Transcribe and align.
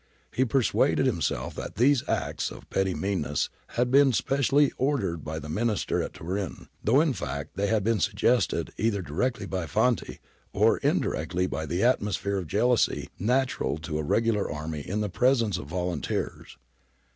He 0.33 0.45
persuaded 0.45 1.05
him 1.05 1.21
self 1.21 1.53
that 1.53 1.75
these 1.75 2.01
acts 2.09 2.49
of 2.49 2.67
petty 2.71 2.95
meanness 2.95 3.51
had 3.77 3.91
been 3.91 4.13
specially 4.13 4.71
ordered 4.79 5.23
by 5.23 5.37
the 5.37 5.47
Minister 5.47 6.01
at 6.01 6.13
Turin, 6.13 6.69
though 6.83 6.99
in 7.01 7.13
fact 7.13 7.51
they 7.53 7.67
had 7.67 7.83
been 7.83 7.99
suggested 7.99 8.73
either 8.77 9.03
directly 9.03 9.45
by 9.45 9.67
Fanti 9.67 10.19
or 10.53 10.79
indirectly 10.79 11.45
by 11.45 11.67
the 11.67 11.83
atmosphere 11.83 12.37
of 12.37 12.47
jealousy 12.47 13.09
natural 13.19 13.77
to 13.77 13.99
a 13.99 14.03
regular 14.03 14.51
army 14.51 14.79
in 14.81 15.01
the 15.01 15.07
presence 15.09 15.59
of 15.59 15.67
volunteers. 15.67 16.57